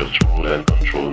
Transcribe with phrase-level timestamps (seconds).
[0.00, 1.09] control and control.